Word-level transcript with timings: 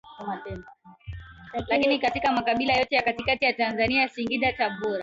lakini 1.67 1.99
katika 1.99 2.31
Makabila 2.31 2.73
yote 2.73 2.95
ya 2.95 3.01
katikati 3.01 3.45
ya 3.45 3.53
Tanzania 3.53 4.09
Singida 4.09 4.53
Tabora 4.53 4.99